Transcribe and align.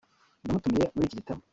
ndamutumiye 0.43 0.85
muri 0.95 1.05
iki 1.07 1.19
gitaramo" 1.19 1.43